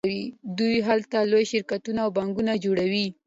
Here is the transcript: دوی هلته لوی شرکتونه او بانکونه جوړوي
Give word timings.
دوی 0.57 0.75
هلته 0.87 1.17
لوی 1.31 1.45
شرکتونه 1.51 1.99
او 2.05 2.09
بانکونه 2.17 2.53
جوړوي 2.63 3.07